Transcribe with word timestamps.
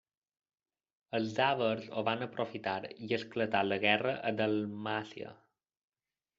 Els 1.17 1.35
àvars 1.47 1.91
ho 1.99 2.05
van 2.07 2.25
aprofitar 2.27 2.75
i 3.09 3.11
esclatà 3.21 3.63
la 3.69 3.81
guerra 3.87 4.17
a 4.31 4.35
Dalmàcia. 4.43 5.39